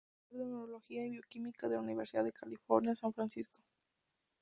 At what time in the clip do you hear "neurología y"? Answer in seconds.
0.51-1.11